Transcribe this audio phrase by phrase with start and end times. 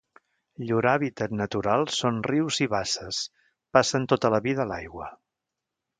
[0.69, 3.19] Llur hàbitat natural són rius i basses;
[3.79, 5.13] passen tota la vida a l'aigua.